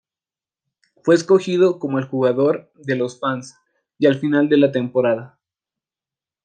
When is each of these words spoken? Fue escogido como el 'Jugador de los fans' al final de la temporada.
Fue 1.03 1.13
escogido 1.13 1.77
como 1.77 1.99
el 1.99 2.07
'Jugador 2.07 2.71
de 2.73 2.95
los 2.95 3.19
fans' 3.19 3.55
al 4.03 4.15
final 4.15 4.49
de 4.49 4.57
la 4.57 4.71
temporada. 4.71 5.37